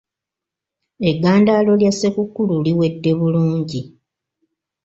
Eggandaalo 1.09 1.71
lya 1.79 1.91
Ssekukkulu 1.93 2.55
liwedde 2.65 3.11
bulungi. 3.19 3.81